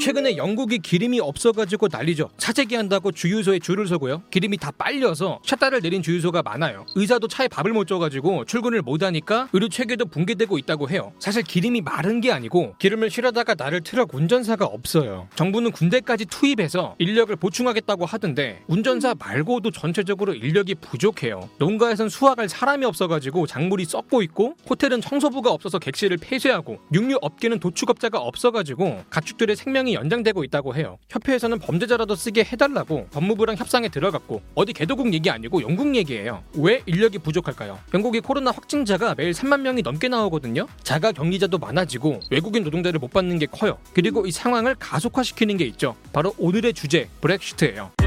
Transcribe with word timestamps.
최근에 0.00 0.36
영국이 0.36 0.80
기름이 0.80 1.20
없어가지고 1.20 1.88
난리죠. 1.90 2.28
차재기 2.36 2.74
한다고 2.74 3.12
주유소에 3.12 3.60
줄을 3.60 3.86
서고요. 3.86 4.22
기름이 4.30 4.58
다 4.58 4.72
빨려서 4.76 5.38
샷다를 5.46 5.80
내린 5.80 6.02
주유소가 6.02 6.42
많아요. 6.42 6.84
의사도 6.96 7.28
차에 7.28 7.46
밥을 7.48 7.72
못 7.72 7.86
줘가지고 7.86 8.44
출근을 8.44 8.82
못하니까 8.82 9.48
의료 9.52 9.68
체계도 9.68 10.06
붕괴되고 10.06 10.58
있다고 10.58 10.90
해요. 10.90 11.12
사실 11.20 11.42
기름이 11.42 11.80
마른 11.80 12.20
게 12.20 12.32
아니고 12.32 12.74
기름을 12.80 13.08
실어다가 13.08 13.54
나를 13.54 13.82
트럭 13.82 14.12
운전사가 14.14 14.66
없어요. 14.66 15.28
정부는 15.36 15.70
군대까지 15.70 16.26
투입해서 16.26 16.96
인력을 16.98 17.34
보충하겠다고 17.36 18.04
하던데 18.04 18.62
운전사 18.66 19.14
말고도 19.18 19.70
전체적으로 19.70 20.34
인력이 20.34 20.74
부족해요. 20.74 21.48
농가에선 21.58 22.08
수확할 22.08 22.48
사람이 22.48 22.84
없어가지고 22.84 23.46
작물이 23.46 23.84
썩고 23.84 24.22
있고 24.22 24.56
호텔은 24.68 25.00
청소부가 25.00 25.52
없어서 25.52 25.78
객실을 25.78 26.16
폐쇄하고 26.16 26.78
육류 26.92 27.18
업계는 27.22 27.60
도축업자가 27.60 28.18
없어가지고 28.18 29.04
가축들의 29.08 29.54
생명 29.54 29.83
이 29.86 29.94
연장되고 29.94 30.44
있다고 30.44 30.74
해요. 30.74 30.98
협회에서는 31.10 31.58
범죄자라도 31.58 32.14
쓰게 32.14 32.44
해달라고 32.44 33.08
법무부랑 33.12 33.56
협상에 33.56 33.88
들어갔고 33.88 34.42
어디 34.54 34.72
개도국 34.72 35.12
얘기 35.12 35.30
아니고 35.30 35.62
영국 35.62 35.94
얘기예요. 35.94 36.42
왜 36.54 36.82
인력이 36.86 37.18
부족할까요? 37.18 37.78
영국이 37.92 38.20
코로나 38.20 38.50
확진자가 38.50 39.14
매일 39.16 39.32
3만 39.32 39.60
명이 39.60 39.82
넘게 39.82 40.08
나오거든요. 40.08 40.66
자가 40.82 41.12
격리자도 41.12 41.58
많아지고 41.58 42.20
외국인 42.30 42.64
노동자를 42.64 43.00
못 43.00 43.10
받는 43.10 43.38
게 43.38 43.46
커요. 43.46 43.78
그리고 43.92 44.26
이 44.26 44.30
상황을 44.30 44.74
가속화시키는 44.78 45.56
게 45.56 45.64
있죠. 45.66 45.96
바로 46.12 46.34
오늘의 46.38 46.74
주제 46.74 47.08
브렉시트예요. 47.20 48.03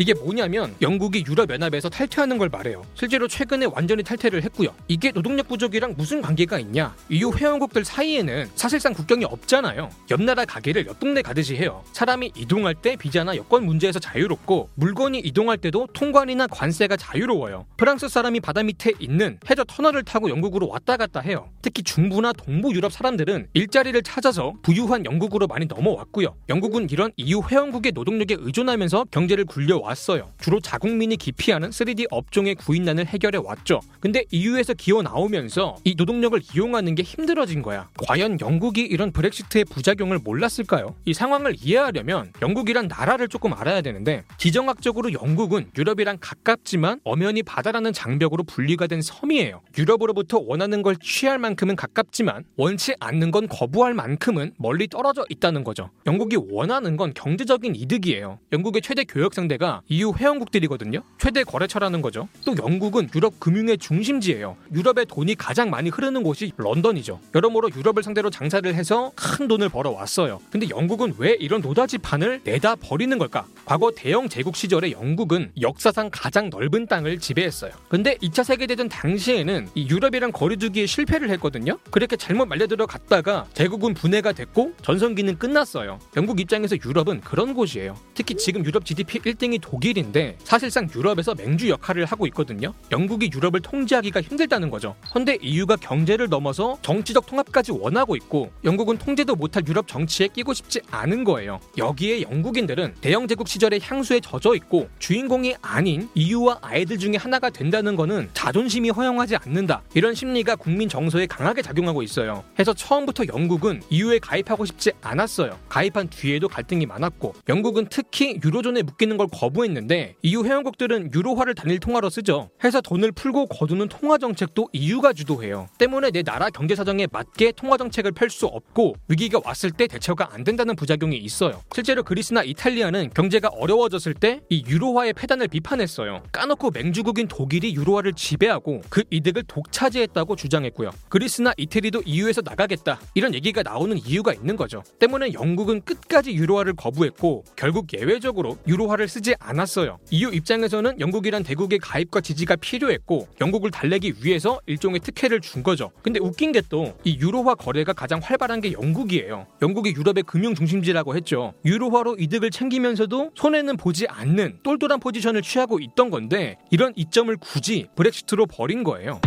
이게 0.00 0.14
뭐냐면 0.14 0.76
영국이 0.80 1.24
유럽 1.26 1.50
연합에서 1.50 1.88
탈퇴하는 1.88 2.38
걸 2.38 2.48
말해요. 2.48 2.84
실제로 2.94 3.26
최근에 3.26 3.66
완전히 3.66 4.04
탈퇴를 4.04 4.44
했고요. 4.44 4.72
이게 4.86 5.10
노동력 5.10 5.48
부족이랑 5.48 5.94
무슨 5.96 6.22
관계가 6.22 6.60
있냐? 6.60 6.94
EU 7.10 7.32
회원국들 7.32 7.84
사이에는 7.84 8.48
사실상 8.54 8.94
국경이 8.94 9.24
없잖아요. 9.24 9.90
옆 10.12 10.22
나라 10.22 10.44
가게를 10.44 10.86
옆 10.86 11.00
동네 11.00 11.20
가듯이 11.20 11.56
해요. 11.56 11.82
사람이 11.92 12.32
이동할 12.36 12.76
때 12.76 12.94
비자나 12.94 13.34
여권 13.36 13.66
문제에서 13.66 13.98
자유롭고 13.98 14.70
물건이 14.76 15.18
이동할 15.18 15.58
때도 15.58 15.88
통관이나 15.92 16.46
관세가 16.46 16.96
자유로워요. 16.96 17.66
프랑스 17.76 18.08
사람이 18.08 18.38
바다 18.38 18.62
밑에 18.62 18.92
있는 19.00 19.40
해저 19.50 19.64
터널을 19.64 20.04
타고 20.04 20.30
영국으로 20.30 20.68
왔다 20.68 20.96
갔다 20.96 21.18
해요. 21.20 21.50
특히 21.60 21.82
중부나 21.82 22.32
동부 22.34 22.72
유럽 22.72 22.92
사람들은 22.92 23.48
일자리를 23.52 24.00
찾아서 24.04 24.54
부유한 24.62 25.04
영국으로 25.04 25.48
많이 25.48 25.66
넘어왔고요. 25.66 26.36
영국은 26.48 26.88
이런 26.90 27.10
EU 27.16 27.40
회원국의 27.50 27.92
노동력에 27.92 28.36
의존하면서 28.38 29.06
경제를 29.10 29.44
굴려 29.44 29.78
왔 29.78 29.87
어요. 30.10 30.32
주로 30.38 30.60
자국민이 30.60 31.16
기피하는 31.16 31.70
3D 31.70 32.06
업종의 32.10 32.54
구인난을 32.56 33.06
해결해 33.06 33.38
왔죠. 33.38 33.80
근데 34.00 34.24
EU에서 34.30 34.74
기어 34.74 35.02
나오면서 35.02 35.76
이 35.84 35.94
노동력을 35.96 36.38
이용하는 36.54 36.94
게 36.94 37.02
힘들어진 37.02 37.62
거야. 37.62 37.88
과연 38.06 38.40
영국이 38.40 38.82
이런 38.82 39.12
브렉시트의 39.12 39.64
부작용을 39.64 40.18
몰랐을까요? 40.18 40.94
이 41.04 41.14
상황을 41.14 41.56
이해하려면 41.58 42.32
영국이란 42.42 42.88
나라를 42.88 43.28
조금 43.28 43.52
알아야 43.52 43.80
되는데 43.80 44.24
지정학적으로 44.36 45.12
영국은 45.12 45.70
유럽이랑 45.76 46.18
가깝지만 46.20 47.00
엄연히 47.04 47.42
바다라는 47.42 47.92
장벽으로 47.92 48.44
분리가 48.44 48.86
된 48.86 49.00
섬이에요. 49.00 49.62
유럽으로부터 49.76 50.38
원하는 50.38 50.82
걸 50.82 50.96
취할 50.96 51.38
만큼은 51.38 51.76
가깝지만 51.76 52.44
원치 52.56 52.94
않는 53.00 53.30
건 53.30 53.48
거부할 53.48 53.94
만큼은 53.94 54.52
멀리 54.58 54.86
떨어져 54.88 55.24
있다는 55.28 55.64
거죠. 55.64 55.90
영국이 56.06 56.36
원하는 56.36 56.96
건 56.96 57.12
경제적인 57.14 57.74
이득이에요. 57.74 58.38
영국의 58.52 58.82
최대 58.82 59.04
교역 59.04 59.34
상대가 59.34 59.77
EU 59.88 60.12
회원국들이거든요. 60.16 61.02
최대 61.18 61.44
거래처라는 61.44 62.02
거죠. 62.02 62.28
또 62.44 62.54
영국은 62.56 63.08
유럽 63.14 63.38
금융의 63.40 63.78
중심지예요. 63.78 64.56
유럽의 64.72 65.06
돈이 65.06 65.34
가장 65.34 65.70
많이 65.70 65.90
흐르는 65.90 66.22
곳이 66.22 66.52
런던이죠. 66.56 67.20
여러모로 67.34 67.70
유럽을 67.74 68.02
상대로 68.02 68.30
장사를 68.30 68.72
해서 68.74 69.12
큰 69.14 69.48
돈을 69.48 69.68
벌어 69.68 69.90
왔어요. 69.90 70.40
근데 70.50 70.68
영국은 70.68 71.14
왜 71.18 71.36
이런 71.38 71.60
노다지 71.60 71.98
판을 71.98 72.40
내다 72.44 72.76
버리는 72.76 73.16
걸까? 73.18 73.46
과거 73.64 73.90
대영 73.90 74.28
제국 74.28 74.56
시절에 74.56 74.92
영국은 74.92 75.52
역사상 75.60 76.10
가장 76.12 76.50
넓은 76.50 76.86
땅을 76.86 77.18
지배했어요. 77.18 77.72
근데 77.88 78.16
2차 78.16 78.44
세계대전 78.44 78.88
당시에는 78.88 79.68
이 79.74 79.88
유럽이랑 79.88 80.32
거리두기에 80.32 80.86
실패를 80.86 81.30
했거든요. 81.30 81.78
그렇게 81.90 82.16
잘못 82.16 82.46
말려들어 82.46 82.86
갔다가 82.86 83.46
제국은 83.54 83.94
분해가 83.94 84.32
됐고 84.32 84.72
전성기는 84.82 85.38
끝났어요. 85.38 85.98
영국 86.16 86.40
입장에서 86.40 86.76
유럽은 86.84 87.20
그런 87.20 87.54
곳이에요. 87.54 87.96
특히 88.14 88.36
지금 88.36 88.64
유럽 88.64 88.84
GDP 88.84 89.20
1등이 89.20 89.60
독일인데 89.68 90.36
사실상 90.44 90.88
유럽에서 90.94 91.34
맹주 91.34 91.68
역할을 91.68 92.06
하고 92.06 92.26
있거든요. 92.28 92.72
영국이 92.90 93.30
유럽을 93.34 93.60
통제하기가 93.60 94.22
힘들다는 94.22 94.70
거죠. 94.70 94.94
현대 95.12 95.36
EU가 95.40 95.76
경제를 95.76 96.28
넘어서 96.28 96.78
정치적 96.80 97.26
통합까지 97.26 97.72
원하고 97.72 98.16
있고 98.16 98.50
영국은 98.64 98.96
통제도 98.96 99.36
못할 99.36 99.62
유럽 99.68 99.86
정치에 99.86 100.28
끼고 100.28 100.54
싶지 100.54 100.80
않은 100.90 101.24
거예요. 101.24 101.60
여기에 101.76 102.22
영국인들은 102.22 102.94
대영 103.02 103.28
제국 103.28 103.46
시절의 103.46 103.80
향수에 103.82 104.20
젖어 104.20 104.54
있고 104.54 104.88
주인공이 104.98 105.56
아닌 105.60 106.08
EU와 106.14 106.60
아이들 106.62 106.98
중에 106.98 107.16
하나가 107.16 107.50
된다는 107.50 107.94
거는 107.94 108.30
자존심이 108.32 108.88
허용하지 108.88 109.36
않는다. 109.36 109.82
이런 109.92 110.14
심리가 110.14 110.56
국민 110.56 110.88
정서에 110.88 111.26
강하게 111.26 111.60
작용하고 111.60 112.02
있어요. 112.02 112.42
해서 112.58 112.72
처음부터 112.72 113.24
영국은 113.26 113.82
EU에 113.90 114.18
가입하고 114.18 114.64
싶지 114.64 114.92
않았어요. 115.02 115.58
가입한 115.68 116.08
뒤에도 116.08 116.48
갈등이 116.48 116.86
많았고 116.86 117.34
영국은 117.48 117.88
특히 117.90 118.40
유로존에 118.42 118.82
묶이는 118.82 119.18
걸 119.18 119.26
거부 119.30 119.57
했는데 119.64 120.14
EU 120.22 120.44
회원국들은 120.44 121.12
유로화를 121.14 121.54
단일 121.54 121.78
통화로 121.78 122.10
쓰죠. 122.10 122.50
해서 122.64 122.80
돈을 122.80 123.12
풀고 123.12 123.46
거두는 123.46 123.88
통화 123.88 124.18
정책도 124.18 124.68
EU가 124.72 125.12
주도해요. 125.12 125.68
때문에 125.78 126.10
내 126.10 126.22
나라 126.22 126.50
경제 126.50 126.74
사정에 126.74 127.06
맞게 127.10 127.52
통화 127.52 127.76
정책을 127.76 128.12
펼 128.12 128.28
수 128.28 128.44
없고 128.46 128.94
위기가 129.08 129.40
왔을 129.42 129.70
때 129.70 129.86
대처가 129.86 130.28
안 130.34 130.44
된다는 130.44 130.76
부작용이 130.76 131.16
있어요. 131.16 131.62
실제로 131.74 132.02
그리스나 132.02 132.42
이탈리아는 132.42 133.10
경제가 133.14 133.48
어려워졌을 133.48 134.12
때 134.14 134.40
이 134.50 134.64
유로화의 134.66 135.14
폐단을 135.14 135.48
비판했어요. 135.48 136.22
까놓고 136.32 136.70
맹주국인 136.72 137.26
독일이 137.28 137.74
유로화를 137.74 138.12
지배하고 138.12 138.82
그 138.90 139.02
이득을 139.10 139.44
독차지했다고 139.48 140.36
주장했고요. 140.36 140.90
그리스나 141.08 141.52
이태리도 141.56 142.02
EU에서 142.04 142.42
나가겠다 142.44 143.00
이런 143.14 143.34
얘기가 143.34 143.62
나오는 143.62 143.96
이유가 143.98 144.32
있는 144.34 144.56
거죠. 144.56 144.82
때문에 144.98 145.32
영국은 145.32 145.80
끝까지 145.82 146.32
유로화를 146.34 146.74
거부했고 146.74 147.44
결국 147.56 147.86
예외적으로 147.98 148.58
유로화를 148.66 149.08
쓰지 149.08 149.34
않 149.38 149.47
았어요. 149.58 149.98
EU 150.10 150.30
입장에서는 150.32 150.98
영국이란 151.00 151.42
대국의 151.42 151.78
가입과 151.78 152.20
지지가 152.20 152.56
필요했고 152.56 153.28
영국을 153.40 153.70
달래기 153.70 154.14
위해서 154.22 154.60
일종의 154.66 155.00
특혜를 155.00 155.40
준 155.40 155.62
거죠. 155.62 155.90
근데 156.02 156.18
웃긴 156.20 156.52
게 156.52 156.60
또 156.68 156.94
이 157.04 157.16
유로화 157.18 157.54
거래가 157.54 157.92
가장 157.92 158.20
활발한 158.22 158.60
게 158.60 158.72
영국이에요. 158.72 159.46
영국이 159.62 159.94
유럽의 159.96 160.24
금융 160.24 160.54
중심지라고 160.54 161.16
했죠. 161.16 161.54
유로화로 161.64 162.16
이득을 162.18 162.50
챙기면서도 162.50 163.30
손해는 163.34 163.76
보지 163.76 164.06
않는 164.08 164.60
똘똘한 164.62 165.00
포지션을 165.00 165.42
취하고 165.42 165.78
있던 165.80 166.10
건데 166.10 166.56
이런 166.70 166.92
이점을 166.96 167.34
굳이 167.38 167.86
브렉시트로 167.96 168.46
버린 168.46 168.84
거예요. 168.84 169.20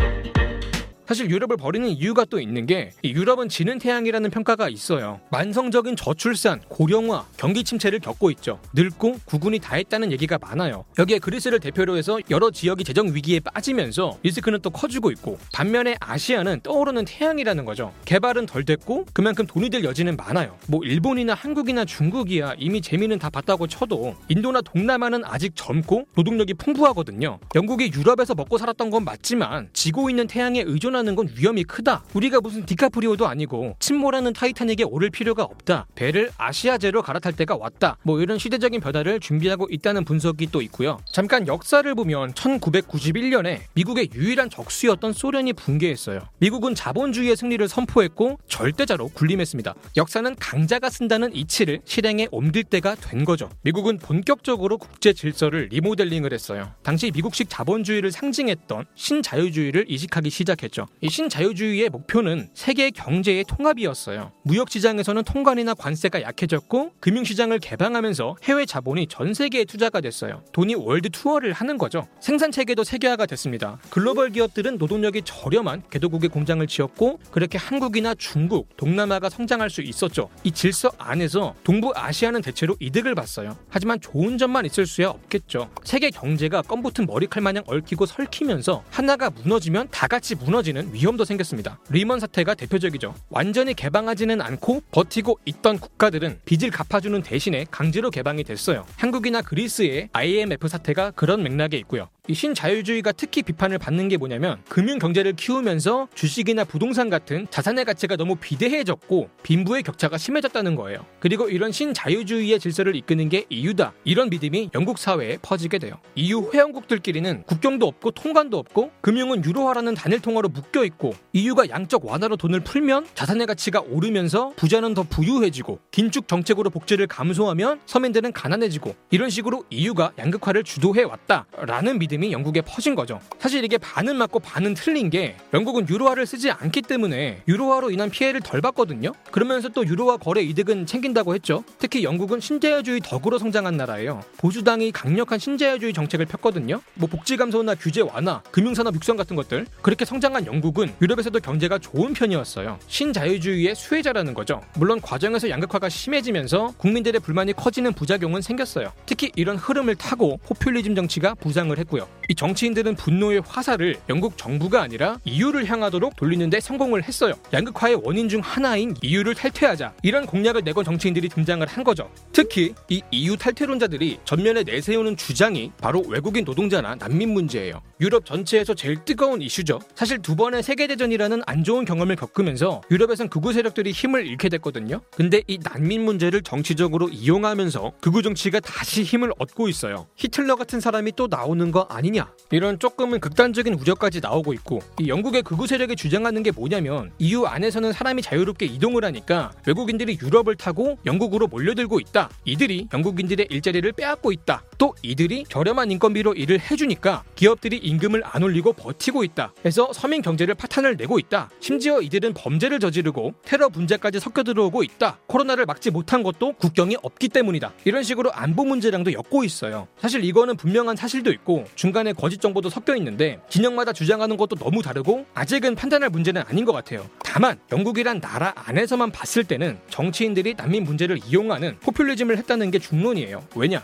사실 1.12 1.30
유럽을 1.30 1.58
버리는 1.58 1.90
이유가 1.90 2.24
또 2.24 2.40
있는 2.40 2.66
게 2.66 2.92
유럽은 3.04 3.50
지는 3.50 3.80
태양이라는 3.80 4.30
평가가 4.30 4.70
있어요. 4.70 5.20
만성적인 5.30 5.98
저출산, 5.98 6.62
고령화, 6.70 7.26
경기 7.36 7.66
침체를 7.66 8.00
겪고 8.00 8.32
있죠. 8.32 8.62
늙고 8.72 9.18
구군이 9.26 9.60
다 9.60 9.76
했다는 9.76 10.14
얘기가 10.14 10.38
많아요. 10.40 10.86
여기에 10.98 11.20
그리스를 11.20 11.60
대표로 11.60 11.98
해서 11.98 12.18
여러 12.30 12.50
지역이 12.50 12.86
재정 12.86 13.14
위기에 13.14 13.42
빠지면서 13.42 14.20
리스크는 14.24 14.60
또 14.62 14.70
커지고 14.70 15.12
있고 15.12 15.38
반면에 15.52 15.98
아시아는 16.00 16.62
떠오르는 16.64 17.04
태양이라는 17.04 17.66
거죠. 17.66 17.92
개발은 18.06 18.46
덜 18.46 18.64
됐고 18.64 19.08
그만큼 19.12 19.46
돈이 19.46 19.70
될 19.70 19.84
여지는 19.84 20.16
많아요. 20.16 20.58
뭐 20.68 20.82
일본이나 20.86 21.34
한국이나 21.34 21.84
중국이야 21.84 22.56
이미 22.58 22.82
재미는 22.82 23.20
다 23.20 23.30
봤다고 23.30 23.68
쳐도 23.68 24.16
인도나 24.30 24.62
동남아는 24.62 25.26
아직 25.26 25.58
젊고 25.58 26.06
노동력이 26.16 26.54
풍부하거든요. 26.54 27.38
영국이 27.54 27.92
유럽에서 27.94 28.34
먹고 28.34 28.58
살았던 28.58 28.90
건 28.92 29.04
맞지만 29.04 29.68
지고 29.74 30.10
있는 30.10 30.26
태양에 30.26 30.64
의존 30.66 31.01
한 31.02 31.12
하는 31.12 31.16
건 31.16 31.28
위험이 31.36 31.64
크다. 31.64 32.04
우리가 32.14 32.40
무슨 32.42 32.66
디카프리오도 32.66 33.28
아니고 33.28 33.76
침몰하는 33.80 34.34
타이타닉에 34.34 34.84
오를 34.84 35.10
필요가 35.10 35.44
없다. 35.44 35.88
배를 35.96 36.32
아시아제로 36.38 37.02
갈아탈 37.02 37.34
때가 37.34 37.58
왔다. 37.58 37.98
뭐 38.04 38.22
이런 38.22 38.38
시대적인 38.38 38.80
변화를 38.80 39.20
준비하고 39.20 39.68
있다는 39.70 40.06
분석이 40.06 40.52
또 40.52 40.62
있고요. 40.62 41.00
잠깐 41.12 41.48
역사를 41.48 41.94
보면 41.96 42.34
1991년에 42.34 43.62
미국의 43.74 44.10
유일한 44.14 44.50
적수였던 44.50 45.14
소련이 45.14 45.54
붕괴했어요. 45.54 46.20
미국은 46.38 46.76
자본주의의 46.76 47.36
승리를 47.36 47.68
선포했고 47.68 48.38
절대자로 48.48 49.10
군림했습니다. 49.10 49.74
역사는 49.98 50.36
강자가 50.36 50.90
쓴다는 50.90 51.36
이치를 51.36 51.82
실행에 51.84 52.28
옮길 52.32 52.64
때가 52.64 52.96
된 52.96 53.26
거죠. 53.26 53.50
미국은 53.64 53.98
본격적으로 53.98 54.78
국제 54.78 55.14
질서를 55.14 55.70
리모델링을 55.72 56.32
했어요. 56.32 56.72
당시 56.84 57.12
미국식 57.12 57.50
자본주의를 57.50 58.12
상징했던 58.12 58.86
신자유주의를 58.96 59.86
이식하기 59.88 60.30
시작했죠. 60.30 60.86
이 61.00 61.10
신자유주의의 61.10 61.90
목표는 61.90 62.50
세계 62.54 62.90
경제의 62.90 63.44
통합이었어요. 63.46 64.32
무역 64.44 64.70
시장에서는 64.70 65.24
통관이나 65.24 65.74
관세가 65.74 66.22
약해졌고 66.22 66.94
금융 67.00 67.24
시장을 67.24 67.60
개방하면서 67.60 68.38
해외 68.44 68.66
자본이 68.66 69.08
전 69.08 69.34
세계에 69.34 69.66
투자가 69.66 70.02
됐어요. 70.02 70.44
돈이 70.52 70.76
월드 70.76 71.10
투어를 71.10 71.54
하는 71.54 71.78
거죠. 71.78 72.08
생산 72.20 72.52
체계도 72.52 72.84
세계화가 72.84 73.26
됐습니다. 73.28 73.80
글로벌 73.90 74.32
기업들은 74.32 74.78
노동력이 74.78 75.22
저렴한 75.26 75.84
개도국의 75.90 76.30
공장을 76.30 76.66
지었고 76.66 77.20
그렇게 77.32 77.58
한국이나 77.58 78.16
중국, 78.16 78.76
동남아가 78.78 79.30
성장할 79.30 79.70
수 79.70 79.82
있었죠. 79.82 80.30
이 80.44 80.52
질서 80.52 80.92
안에서 80.98 81.56
동부 81.64 81.94
아시아는 81.96 82.42
대체로 82.42 82.76
이득을 82.80 83.16
봤어요. 83.16 83.58
하지만 83.70 84.00
좋은 84.02 84.38
점만 84.38 84.66
있을 84.66 84.86
수야 84.86 85.10
없겠죠. 85.10 85.70
세계 85.84 86.10
경제가 86.10 86.64
껌 86.64 86.82
붙은 86.82 87.06
머리칼 87.06 87.42
마냥 87.44 87.64
얽히고 87.68 88.06
설키면서 88.06 88.84
하나가 88.90 89.30
무너지면 89.30 89.88
다 89.92 90.08
같이 90.08 90.36
무너지는 90.36 90.94
위험도 90.94 91.26
생겼습니다. 91.26 91.80
리먼 91.90 92.20
사태가 92.20 92.56
대표적이죠. 92.56 93.14
완전히 93.30 93.74
개방하지는 93.74 94.42
않고 94.42 94.82
버티고 94.92 95.40
있던 95.46 95.80
국가들은 95.80 96.40
빚을 96.46 96.72
갚아주는 96.72 97.22
대신에 97.24 97.66
강제로 97.70 98.10
개방이 98.10 98.44
됐어요. 98.44 98.86
한국이나 98.98 99.42
그리스의 99.42 100.10
IMF 100.14 100.68
사태가 100.68 101.12
그런 101.12 101.44
맥락에 101.44 101.78
있고요. 101.78 102.10
이 102.32 102.34
신자유주의가 102.34 103.12
특히 103.12 103.44
비판을 103.44 103.78
받는 103.78 104.08
게 104.08 104.16
뭐냐면 104.16 104.62
금융 104.70 105.00
경제를 105.00 105.34
키우면서 105.34 106.08
주식이나 106.16 106.64
부동산 106.64 107.10
같은 107.10 107.46
자산의 107.50 107.84
가치가 107.84 108.16
너무 108.16 108.38
비대해졌고 108.38 109.30
빈부의 109.44 109.84
격차가 109.84 110.18
심해졌다는 110.18 110.76
거예요. 110.76 111.06
그리고 111.20 111.50
이런 111.50 111.74
신자유주의의 111.74 112.58
질서를 112.62 112.96
이끄는 112.96 113.28
게 113.28 113.44
EU다. 113.50 113.92
이런 114.06 114.30
믿음이 114.30 114.70
영국 114.74 114.98
사회에 114.98 115.40
퍼지게 115.42 115.80
돼요. 115.80 115.96
EU 116.16 116.52
회원국들끼리는 116.54 117.44
국경도 117.44 117.86
없고 117.86 118.12
통관도 118.12 118.58
없고 118.58 118.92
금융은 119.02 119.44
유로화라는 119.44 119.96
단일 119.96 120.22
통화로 120.22 120.48
묶여 120.48 120.86
있고 120.86 121.14
EU가 121.34 121.68
양적 121.68 122.06
완화로 122.06 122.38
돈을 122.38 122.62
풀면 122.62 123.08
자산의 123.14 123.46
가치가 123.46 123.82
오르면서 123.82 124.54
부자는 124.56 124.94
더 124.94 125.04
부유해지고 125.04 125.80
긴축 125.92 126.30
정책으로 126.30 126.70
복지를 126.70 127.08
감소하면 127.08 127.82
서민들은 127.86 128.32
가난해지고 128.32 128.96
이런 129.10 129.30
식으로 129.30 129.66
EU가 129.70 130.14
양극화를 130.18 130.64
주도해 130.64 131.04
왔다라는 131.04 132.00
믿음 132.00 132.21
믿음이 132.22 132.32
영국에 132.32 132.62
퍼진 132.62 132.94
거죠. 132.94 133.20
사실 133.40 133.64
이게 133.66 133.78
반은 133.80 134.16
맞고 134.16 134.40
반은 134.40 134.76
틀린 134.76 135.10
게 135.10 135.36
영국은 135.54 135.90
유로화를 135.90 136.26
쓰지 136.28 136.52
않기 136.52 136.84
때문에 136.84 137.42
유로화로 137.48 137.90
인한 137.90 138.10
피해를 138.12 138.40
덜 138.40 138.62
받거든요. 138.62 139.12
그러면서 139.32 139.68
또 139.70 139.86
유로화 139.86 140.18
거래 140.18 140.42
이득은 140.42 140.86
챙긴다고 140.86 141.34
했죠. 141.34 141.64
특히 141.80 142.04
영국은 142.04 142.40
신자유주의 142.40 143.02
덕으로 143.04 143.40
성장한 143.40 143.76
나라예요. 143.76 144.22
보수당이 144.38 144.92
강력한 144.92 145.40
신자유주의 145.40 145.94
정책을 145.94 146.28
폈거든요. 146.28 146.82
뭐 146.94 147.10
복지 147.10 147.36
감소나 147.36 147.76
규제 147.76 148.02
완화, 148.02 148.42
금융산업 148.52 148.94
육성 148.96 149.18
같은 149.18 149.36
것들 149.36 149.66
그렇게 149.82 150.06
성장한 150.06 150.46
영국은 150.46 150.94
유럽에서도 151.02 151.38
경제가 151.40 151.80
좋은 151.80 152.14
편이었어요. 152.14 152.78
신자유주의의 152.88 153.76
수혜자라는 153.76 154.34
거죠. 154.36 154.62
물론 154.76 155.02
과정에서 155.02 155.50
양극화가 155.50 155.90
심해지면서 155.90 156.74
국민들의 156.78 157.20
불만이 157.22 157.54
커지는 157.54 157.94
부작용은 157.94 158.42
생겼어요. 158.42 158.94
특히 159.08 159.32
이런 159.36 159.58
흐름을 159.58 159.96
타고 159.96 160.40
포퓰리즘 160.46 160.94
정치가 160.94 161.34
부상을 161.34 161.76
했고요. 161.80 162.01
있고요. 162.02 162.08
이 162.32 162.36
정치인들은 162.36 162.96
분노의 162.96 163.42
화살을 163.46 163.98
영국 164.10 164.38
정부가 164.38 164.82
아니라 164.82 165.20
EU를 165.26 165.66
향하도록 165.66 166.16
돌리는데 166.16 166.62
성공을 166.62 167.04
했어요. 167.04 167.34
양극화의 167.52 168.00
원인 168.04 168.30
중 168.30 168.40
하나인 168.40 168.96
EU를 169.02 169.36
탈퇴하자 169.36 169.94
이런 170.02 170.26
공약을 170.26 170.64
내건 170.64 170.86
정치인들이 170.86 171.28
등장을 171.30 171.66
한 171.68 171.84
거죠. 171.84 172.10
특히 172.32 172.74
이 172.90 173.02
EU 173.12 173.36
탈퇴론자들이 173.36 174.20
전면에 174.24 174.64
내세우는 174.64 175.18
주장이 175.18 175.72
바로 175.82 176.02
외국인 176.08 176.46
노동자나 176.46 176.96
난민 176.96 177.34
문제예요. 177.34 177.82
유럽 178.00 178.26
전체에서 178.26 178.74
제일 178.74 179.04
뜨거운 179.04 179.42
이슈죠. 179.42 179.80
사실 179.94 180.20
두 180.20 180.36
번의 180.36 180.64
세계대전이라는 180.64 181.44
안 181.46 181.64
좋은 181.64 181.86
경험을 181.86 182.16
겪으면서 182.16 182.82
유럽에선 182.90 183.30
극우 183.30 183.52
세력들이 183.52 183.92
힘을 183.92 184.26
잃게 184.26 184.48
됐거든요. 184.50 185.02
근데 185.12 185.44
이 185.48 185.60
난민 185.62 186.04
문제를 186.04 186.42
정치적으로 186.44 187.10
이용하면서 187.10 187.92
극우 188.00 188.22
정치가 188.22 188.60
다시 188.62 189.04
힘을 189.04 189.34
얻고 189.38 189.68
있어요. 189.68 190.08
히틀러 190.16 190.56
같은 190.56 190.80
사람이 190.80 191.12
또 191.16 191.28
나오는 191.28 191.72
거 191.72 191.82
아니냐. 191.96 192.32
이런 192.52 192.80
조금은 192.80 193.20
극단적인 193.20 193.76
우려까지 193.76 194.20
나오고 194.20 194.54
있고 194.54 194.80
이 195.00 195.08
영국의 195.08 195.42
극우 195.44 195.68
세력이 195.68 195.96
주장하는 195.96 196.44
게 196.44 196.52
뭐냐면 196.52 197.12
EU 197.18 197.46
안에서는 197.46 197.94
사람이 197.94 198.22
자유롭게 198.22 198.66
이동을 198.66 199.06
하니까 199.06 199.52
외국인들이 199.66 200.18
유럽을 200.22 200.56
타고 200.56 200.98
영국으로 201.06 201.48
몰려들고 201.48 202.00
있다. 202.00 202.30
이들이 202.46 202.90
영국인들의 202.94 203.48
일자리를 203.50 203.90
빼앗고 203.94 204.32
있다. 204.32 204.64
또 204.78 204.94
이들이 205.02 205.46
저렴한 205.48 205.92
인건비로 205.92 206.34
일을 206.34 206.60
해주니까 206.60 207.24
기업들이 207.36 207.78
임금을 207.78 208.24
안 208.26 208.44
올리고 208.44 208.74
버티고 208.74 209.24
있다. 209.24 209.54
해서 209.66 209.92
서민 209.94 210.22
경제를 210.22 210.56
파탄을 210.56 210.98
내고 210.98 211.20
있다. 211.20 211.50
심지어 211.60 212.02
이들은 212.02 212.34
범죄를 212.34 212.80
저지르고 212.80 213.34
테러 213.44 213.70
분자까지 213.70 214.20
섞여 214.20 214.44
들어오고 214.44 214.84
있다. 214.84 215.20
코로나를 215.28 215.66
막지 215.66 215.90
못한 215.90 216.24
것도 216.24 216.54
국경이 216.54 216.98
없기 217.02 217.30
때문이다. 217.30 217.74
이런 217.86 218.04
식으로 218.04 218.32
안보 218.34 218.66
문제랑도 218.66 219.14
엮고 219.14 219.44
있어요. 219.44 219.88
사실 219.98 220.24
이거는 220.24 220.58
분명한 220.58 220.96
사실도 220.96 221.32
있고 221.32 221.66
중간에 221.82 222.14
거짓 222.14 222.40
정보도 222.40 222.70
섞여 222.70 222.96
있는데 222.98 223.40
진영마다 223.50 223.92
주장하는 223.92 224.38
것도 224.38 224.56
너무 224.56 224.84
다르고 224.84 225.26
아직은 225.34 225.74
판단할 225.74 226.12
문제는 226.12 226.44
아닌 226.48 226.64
것 226.64 226.74
같아요. 226.74 227.10
다만 227.24 227.58
영국이란 227.72 228.22
나라 228.22 228.54
안에서만 228.56 229.12
봤을 229.12 229.44
때는 229.44 229.80
정치인들이 229.90 230.54
난민 230.54 230.84
문제를 230.84 231.18
이용하는 231.26 231.80
포퓰리즘을 231.80 232.38
했다는 232.38 232.70
게 232.70 232.78
중론이에요. 232.78 233.44
왜냐? 233.56 233.84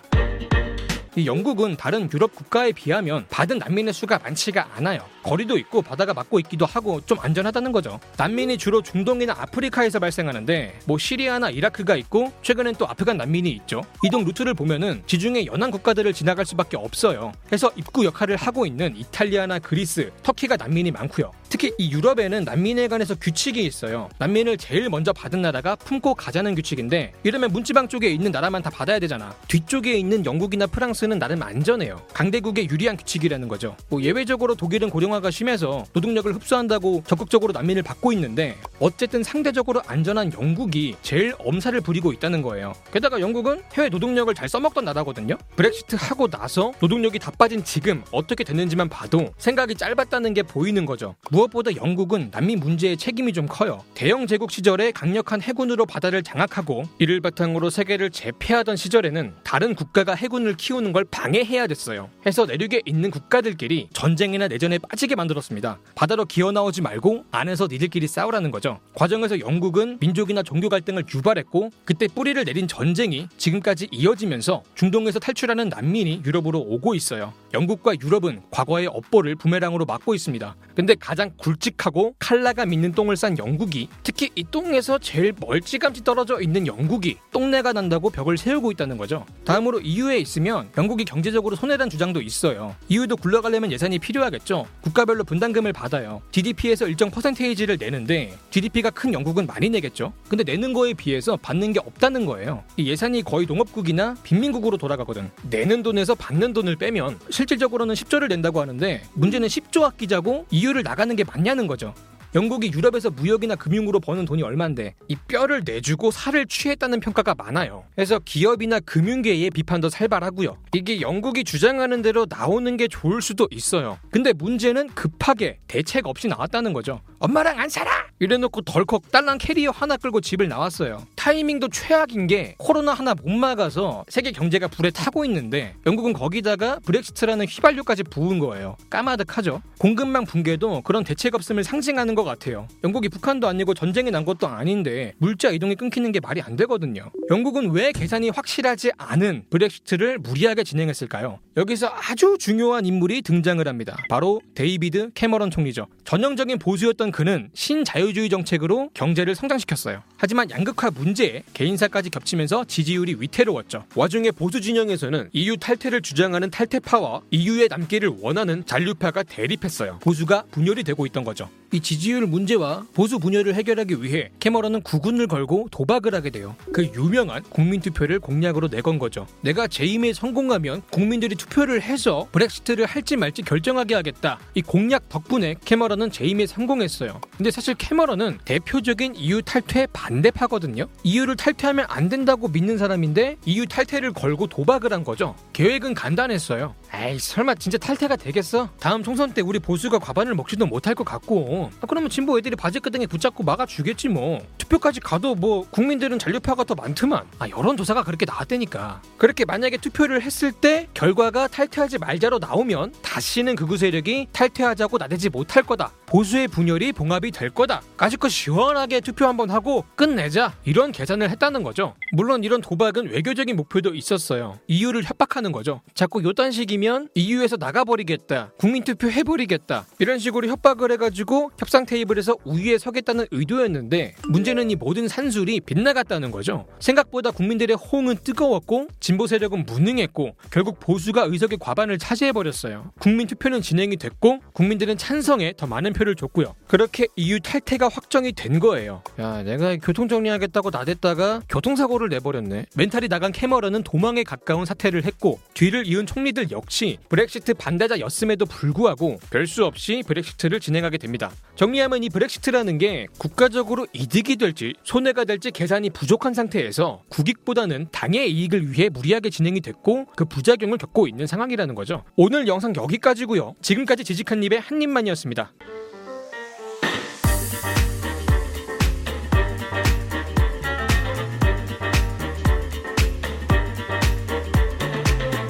이 1.17 1.25
영국은 1.25 1.75
다른 1.77 2.07
유럽 2.13 2.35
국가에 2.35 2.71
비하면 2.71 3.25
받은 3.31 3.57
난민의 3.57 3.91
수가 3.91 4.19
많지가 4.19 4.69
않아요. 4.75 4.99
거리도 5.23 5.57
있고 5.57 5.81
바다가 5.81 6.13
막고 6.13 6.39
있기도 6.41 6.67
하고 6.67 7.01
좀 7.01 7.17
안전하다는 7.19 7.71
거죠. 7.71 7.99
난민이 8.17 8.59
주로 8.59 8.83
중동이나 8.83 9.33
아프리카에서 9.35 9.97
발생하는데 9.97 10.79
뭐 10.85 10.99
시리아나 10.99 11.49
이라크가 11.49 11.95
있고 11.95 12.31
최근엔 12.43 12.75
또 12.75 12.87
아프간 12.87 13.17
난민이 13.17 13.49
있죠. 13.49 13.81
이동 14.03 14.25
루트를 14.25 14.53
보면은 14.53 15.01
지중해 15.07 15.47
연안 15.47 15.71
국가들을 15.71 16.13
지나갈 16.13 16.45
수밖에 16.45 16.77
없어요. 16.77 17.31
해서 17.51 17.71
입구 17.75 18.05
역할을 18.05 18.35
하고 18.35 18.67
있는 18.67 18.95
이탈리아나 18.95 19.57
그리스, 19.57 20.11
터키가 20.21 20.55
난민이 20.55 20.91
많고요. 20.91 21.31
특히 21.49 21.71
이 21.79 21.91
유럽에는 21.91 22.43
난민에 22.43 22.87
관해서 22.89 23.15
규칙이 23.15 23.65
있어요. 23.65 24.09
난민을 24.19 24.57
제일 24.57 24.87
먼저 24.89 25.13
받은 25.13 25.41
나라가 25.41 25.75
품고 25.75 26.13
가자는 26.13 26.53
규칙인데 26.53 27.13
이러면 27.23 27.51
문지방 27.51 27.87
쪽에 27.87 28.09
있는 28.09 28.31
나라만 28.31 28.61
다 28.61 28.69
받아야 28.69 28.99
되잖아. 28.99 29.33
뒤쪽에 29.47 29.97
있는 29.97 30.23
영국이나 30.23 30.67
프랑스 30.67 31.06
는 31.07 31.19
나름 31.19 31.41
안전해요. 31.41 32.01
강대국에 32.13 32.67
유리한 32.69 32.97
규칙이라는 32.97 33.47
거죠. 33.47 33.77
뭐 33.89 34.01
예외적으로 34.01 34.55
독일은 34.55 34.89
고령화가 34.89 35.31
심해서 35.31 35.85
노동력을 35.93 36.33
흡수한다고 36.33 37.03
적극적으로 37.07 37.53
난민을 37.53 37.81
받고 37.83 38.11
있는데 38.11 38.57
어쨌든 38.79 39.23
상대적으로 39.23 39.81
안전한 39.87 40.33
영국이 40.33 40.95
제일 41.01 41.33
엄살을 41.39 41.79
부리고 41.79 42.11
있다는 42.11 42.41
거예요. 42.41 42.73
게다가 42.91 43.21
영국은 43.21 43.61
해외 43.73 43.87
노동력을 43.87 44.33
잘 44.35 44.49
써먹던 44.49 44.83
나라거든요. 44.83 45.37
브렉시트 45.55 45.95
하고 45.97 46.27
나서 46.27 46.73
노동력이 46.81 47.19
다 47.19 47.31
빠진 47.31 47.63
지금 47.63 48.03
어떻게 48.11 48.43
됐는지만 48.43 48.89
봐도 48.89 49.29
생각이 49.37 49.75
짧았다는 49.75 50.33
게 50.33 50.43
보이는 50.43 50.85
거죠. 50.85 51.15
무엇보다 51.31 51.75
영국은 51.75 52.31
난민 52.31 52.59
문제의 52.59 52.97
책임이 52.97 53.31
좀 53.31 53.47
커요. 53.47 53.83
대영 53.93 54.27
제국 54.27 54.51
시절에 54.51 54.91
강력한 54.91 55.41
해군으로 55.41 55.85
바다를 55.85 56.21
장악하고 56.21 56.83
이를 56.99 57.21
바탕으로 57.21 57.69
세계를 57.69 58.09
제패하던 58.09 58.75
시절에는 58.75 59.35
다른 59.43 59.73
국가가 59.73 60.13
해군을 60.15 60.57
키우는 60.57 60.91
걸 60.91 60.96
방해해야 61.05 61.67
됐어요. 61.67 62.09
해서 62.25 62.45
내륙에 62.45 62.81
있는 62.85 63.11
국가들끼리 63.11 63.89
전쟁이나 63.93 64.47
내전에 64.47 64.77
빠지게 64.79 65.15
만들었습니다. 65.15 65.79
바다로 65.95 66.25
기어 66.25 66.51
나오지 66.51 66.81
말고 66.81 67.25
안에서 67.31 67.67
니들끼리 67.69 68.07
싸우라는 68.07 68.51
거죠. 68.51 68.79
과정에서 68.95 69.39
영국은 69.39 69.97
민족이나 69.99 70.43
종교 70.43 70.69
갈등을 70.69 71.03
유발했고 71.13 71.69
그때 71.85 72.07
뿌리를 72.07 72.43
내린 72.43 72.67
전쟁이 72.67 73.27
지금까지 73.37 73.87
이어지면서 73.91 74.63
중동에서 74.75 75.19
탈출하는 75.19 75.69
난민이 75.69 76.23
유럽으로 76.25 76.59
오고 76.59 76.95
있어요. 76.95 77.33
영국과 77.53 77.93
유럽은 78.01 78.41
과거의 78.51 78.87
업보를 78.87 79.35
부메랑으로 79.35 79.85
막고 79.85 80.15
있습니다. 80.15 80.55
근데 80.75 80.95
가장 80.95 81.31
굵직하고 81.37 82.15
칼라가 82.19 82.65
믿는 82.65 82.91
똥을 82.91 83.15
싼 83.15 83.37
영국이 83.37 83.87
특히 84.03 84.29
이 84.35 84.43
똥에서 84.43 84.97
제일 84.99 85.33
멀찌감치 85.39 86.03
떨어져 86.03 86.41
있는 86.41 86.67
영국이 86.67 87.17
똥내가 87.31 87.73
난다고 87.73 88.09
벽을 88.09 88.37
세우고 88.37 88.71
있다는 88.71 88.97
거죠. 88.97 89.25
다음으로 89.45 89.79
EU에 89.79 90.17
있으면 90.17 90.69
영 90.77 90.86
국이 90.87 91.05
경제적으로 91.05 91.55
손해란 91.55 91.89
주장도 91.89 92.21
있어요. 92.21 92.75
EU도 92.89 93.17
굴러가려면 93.17 93.71
예산이 93.71 93.99
필요하겠죠. 93.99 94.65
국가별로 94.81 95.23
분담금을 95.23 95.73
받아요. 95.73 96.21
GDP에서 96.31 96.87
일정 96.87 97.11
퍼센테이지를 97.11 97.77
내는데 97.79 98.37
GDP가 98.51 98.89
큰 98.89 99.13
영국은 99.13 99.47
많이 99.47 99.69
내겠죠. 99.69 100.13
근데 100.29 100.43
내는 100.43 100.73
거에 100.73 100.93
비해서 100.93 101.37
받는 101.37 101.73
게 101.73 101.79
없다는 101.79 102.25
거예요. 102.25 102.63
이 102.77 102.87
예산이 102.89 103.23
거의 103.23 103.45
농업국이나 103.45 104.15
빈민국으로 104.23 104.77
돌아가거든. 104.77 105.29
내는 105.49 105.83
돈에서 105.83 106.15
받는 106.15 106.53
돈을 106.53 106.75
빼면 106.75 107.19
실질적으로는 107.29 107.95
10조를 107.95 108.27
낸다고 108.29 108.61
하는데 108.61 109.03
문제는 109.13 109.47
10조 109.47 109.83
아끼자고 109.83 110.45
EU를 110.51 110.83
나가는 110.83 111.15
게 111.15 111.23
맞냐는 111.23 111.67
거죠. 111.67 111.93
영국이 112.37 112.71
유럽에서 112.71 113.09
무역이나 113.09 113.55
금융으로 113.55 113.99
버는 113.99 114.25
돈이 114.25 114.43
얼만데 114.43 114.93
이 115.07 115.15
뼈를 115.27 115.63
내주고 115.65 116.11
살을 116.11 116.45
취했다는 116.45 116.99
평가가 116.99 117.33
많아요. 117.33 117.85
그래서 117.95 118.19
기업이나 118.19 118.79
금융계의 118.79 119.49
비판도 119.49 119.89
살발하고요. 119.89 120.55
이게 120.73 121.01
영국이 121.01 121.43
주장하는 121.43 122.03
대로 122.03 122.27
나오는 122.29 122.77
게 122.77 122.87
좋을 122.87 123.23
수도 123.23 123.47
있어요. 123.49 123.97
근데 124.11 124.33
문제는 124.33 124.89
급하게 124.89 125.57
대책 125.67 126.05
없이 126.05 126.27
나왔다는 126.27 126.73
거죠. 126.73 127.01
엄마랑 127.19 127.59
안 127.59 127.67
살아! 127.69 128.05
이래놓고 128.19 128.61
덜컥 128.61 129.11
딸랑 129.11 129.37
캐리어 129.39 129.71
하나 129.71 129.97
끌고 129.97 130.21
집을 130.21 130.47
나왔어요. 130.47 131.05
타이밍도 131.15 131.69
최악인 131.69 132.27
게 132.27 132.55
코로나 132.57 132.93
하나 132.93 133.13
못 133.13 133.29
막아서 133.29 134.05
세계 134.07 134.31
경제가 134.31 134.67
불에 134.67 134.89
타고 134.91 135.25
있는데 135.25 135.75
영국은 135.85 136.13
거기다가 136.13 136.79
브렉시트라는 136.85 137.45
휘발유까지 137.47 138.03
부은 138.03 138.39
거예요. 138.39 138.75
까마득하죠. 138.89 139.61
공급망 139.79 140.25
붕괴도 140.25 140.81
그런 140.81 141.03
대책 141.03 141.35
없음을 141.35 141.63
상징하는 141.63 142.15
것 142.15 142.23
같아요. 142.23 142.67
영국이 142.83 143.09
북한도 143.09 143.47
아니고 143.47 143.73
전쟁이 143.73 144.09
난 144.11 144.25
것도 144.25 144.47
아닌데 144.47 145.13
물자 145.17 145.49
이동이 145.49 145.75
끊기는 145.75 146.11
게 146.11 146.19
말이 146.19 146.41
안 146.41 146.55
되거든요. 146.55 147.11
영국은 147.29 147.71
왜 147.71 147.91
계산이 147.91 148.29
확실하지 148.29 148.91
않은 148.97 149.45
브렉시트를 149.49 150.19
무리하게 150.19 150.63
진행했을까요? 150.63 151.39
여기서 151.55 151.91
아주 151.93 152.37
중요한 152.39 152.85
인물이 152.85 153.21
등장을 153.21 153.67
합니다. 153.67 153.97
바로 154.09 154.41
데이비드 154.55 155.11
캐머런 155.13 155.51
총리죠. 155.51 155.87
전형적인 156.03 156.57
보수였던 156.59 157.06
그는 157.11 157.49
신자유주의 157.53 158.29
정책으로 158.29 158.89
경제를 158.93 159.35
성장시켰어요. 159.35 160.03
하지만 160.17 160.49
양극화 160.49 160.89
문제에 160.91 161.43
개인사까지 161.53 162.09
겹치면서 162.09 162.65
지지율이 162.65 163.17
위태로웠죠. 163.19 163.85
와중에 163.95 164.31
보수 164.31 164.59
진영에서는 164.59 165.29
EU 165.31 165.57
탈퇴를 165.57 166.01
주장하는 166.01 166.49
탈퇴파와 166.49 167.21
EU에 167.29 167.67
남기를 167.69 168.11
원하는 168.19 168.65
잔류파가 168.65 169.23
대립했어요. 169.23 169.99
보수가 170.01 170.45
분열이 170.51 170.83
되고 170.83 171.05
있던 171.05 171.23
거죠. 171.23 171.49
이 171.71 171.81
지지율 171.81 172.25
문제와 172.25 172.85
보수 172.93 173.19
분열을 173.19 173.53
해결하기 173.53 174.01
위해 174.01 174.31
캐머런은 174.39 174.81
국운을 174.81 175.27
걸고 175.27 175.67
도박을 175.69 176.15
하게 176.15 176.29
돼요. 176.29 176.55
그 176.71 176.89
유명한 176.95 177.43
국민투표를 177.43 178.19
공약으로 178.19 178.69
내건 178.69 178.97
거죠. 178.97 179.27
내가 179.41 179.67
재임에 179.67 180.13
성공하면 180.13 180.81
국민들이 180.89 181.35
투표를 181.35 181.81
해서 181.81 182.27
브렉시트를 182.31 182.85
할지 182.85 183.17
말지 183.17 183.41
결정하게 183.41 183.95
하겠다. 183.95 184.39
이 184.55 184.61
공약 184.61 185.09
덕분에 185.09 185.55
캐머런은 185.63 186.09
재임에 186.09 186.47
성공했어요. 186.47 187.19
근데 187.35 187.51
사실 187.51 187.75
캐머런은 187.75 188.39
대표적인 188.45 189.15
EU 189.15 189.41
탈퇴 189.41 189.87
반 189.91 190.06
대파거든요. 190.21 190.87
EU를 191.03 191.35
탈퇴하면 191.35 191.85
안 191.89 192.09
된다고 192.09 192.47
믿는 192.47 192.77
사람인데 192.77 193.37
EU 193.45 193.65
탈퇴를 193.65 194.13
걸고 194.13 194.47
도박을 194.47 194.93
한 194.93 195.03
거죠. 195.03 195.35
계획은 195.53 195.93
간단했어요. 195.93 196.75
에이 196.93 197.19
설마 197.19 197.55
진짜 197.55 197.77
탈퇴가 197.77 198.15
되겠어? 198.15 198.69
다음 198.79 199.03
총선 199.03 199.33
때 199.33 199.41
우리 199.41 199.59
보수가 199.59 199.99
과반을 199.99 200.35
먹지도 200.35 200.65
못할 200.65 200.95
것 200.95 201.03
같고. 201.03 201.69
아, 201.81 201.85
그러면 201.85 202.09
진보 202.09 202.37
애들이 202.37 202.55
바지끄덩이 202.55 203.07
붙잡고 203.07 203.43
막아주겠지 203.43 204.07
뭐. 204.09 204.41
투표까지 204.57 205.01
가도 205.01 205.35
뭐 205.35 205.67
국민들은 205.69 206.17
잔류파가 206.17 206.63
더 206.63 206.75
많더만. 206.75 207.25
아 207.39 207.49
여론조사가 207.49 208.03
그렇게 208.03 208.25
나왔다니까. 208.25 209.01
그렇게 209.17 209.45
만약에 209.45 209.77
투표를 209.77 210.21
했을 210.21 210.51
때 210.51 210.87
결과가 210.93 211.47
탈퇴하지 211.47 211.97
말자로 211.97 212.39
나오면 212.39 212.93
다시는 213.01 213.55
극우 213.55 213.77
세력이 213.77 214.27
탈퇴하자고 214.31 214.97
나대지 214.97 215.29
못할 215.29 215.63
거다. 215.63 215.91
보수의 216.05 216.47
분열이 216.47 216.93
봉합이 216.93 217.31
될 217.31 217.49
거다. 217.49 217.81
까짓거 217.97 218.29
시원하게 218.29 219.01
투표 219.01 219.25
한번 219.25 219.49
하고 219.49 219.83
끝내자. 219.95 220.53
이런 220.63 220.93
계산을 220.93 221.29
했다는 221.31 221.63
거죠. 221.63 221.95
물론 222.13 222.43
이런 222.45 222.61
도박은 222.61 223.11
외교적인 223.11 223.55
목표도 223.57 223.93
있었어요. 223.93 224.57
EU를 224.67 225.03
협박하는 225.03 225.51
거죠. 225.51 225.81
자꾸 225.93 226.23
요딴 226.23 226.51
식이 226.51 226.76
면 226.77 227.09
EU에서 227.15 227.57
나가버리겠다 227.57 228.51
국민투표 228.57 229.09
해버리겠다 229.09 229.85
이런 229.99 230.19
식으로 230.19 230.47
협박을 230.47 230.91
해가지고 230.91 231.51
협상 231.57 231.85
테이블에서 231.85 232.35
우위에 232.43 232.77
서겠다는 232.77 233.27
의도였는데 233.31 234.15
문제는 234.29 234.71
이 234.71 234.75
모든 234.75 235.07
산술이 235.07 235.61
빗나갔다는 235.61 236.31
거죠. 236.31 236.65
생각보다 236.79 237.31
국민들의 237.31 237.75
호응은 237.75 238.17
뜨거웠고 238.23 238.87
진보 238.99 239.27
세력은 239.27 239.65
무능했고 239.65 240.35
결국 240.51 240.79
보수가 240.79 241.23
의석의 241.23 241.57
과반을 241.59 241.97
차지해버렸어요. 241.97 242.91
국민투표는 242.99 243.61
진행이 243.61 243.97
됐고 243.97 244.39
국민들은 244.53 244.97
찬성에 244.97 245.53
더 245.57 245.67
많은 245.67 245.93
표를 245.93 246.15
줬고요. 246.15 246.55
그렇게 246.67 247.07
EU 247.15 247.39
탈퇴가 247.39 247.89
확정이 247.89 248.31
된 248.31 248.59
거예요. 248.59 249.01
야 249.19 249.43
내가 249.43 249.75
교통 249.77 250.07
정리하겠다고 250.07 250.69
나댔다가 250.69 251.41
교통사고를 251.49 252.09
내버렸네. 252.09 252.65
멘탈이 252.75 253.07
나간 253.07 253.31
캐머런은 253.31 253.83
도망에 253.83 254.23
가까운 254.23 254.65
사퇴를 254.65 255.05
했고 255.05 255.39
뒤를 255.53 255.87
이은 255.87 256.05
총리들 256.05 256.51
역시 256.67 256.97
브렉시트 257.07 257.53
반대자였음에도 257.53 258.45
불구하고 258.45 259.19
별수 259.29 259.63
없이 259.63 260.03
브렉시트를 260.05 260.59
진행하게 260.59 260.97
됩니다. 260.97 261.31
정리하면 261.55 262.03
이 262.03 262.09
브렉시트라는 262.09 262.77
게 262.77 263.07
국가적으로 263.17 263.87
이득이 263.93 264.35
될지 264.35 264.73
손해가 264.83 265.23
될지 265.23 265.49
계산이 265.49 265.91
부족한 265.91 266.33
상태에서 266.33 267.03
국익보다는 267.07 267.87
당의 267.93 268.29
이익을 268.33 268.73
위해 268.73 268.89
무리하게 268.89 269.29
진행이 269.29 269.61
됐고 269.61 270.07
그 270.17 270.25
부작용을 270.25 270.77
겪고 270.77 271.07
있는 271.07 271.25
상황이라는 271.25 271.73
거죠. 271.73 272.03
오늘 272.17 272.47
영상 272.49 272.75
여기까지고요. 272.75 273.55
지금까지 273.61 274.03
지직한 274.03 274.43
입의 274.43 274.59
한 274.59 274.81
입만이었습니다. 274.81 275.53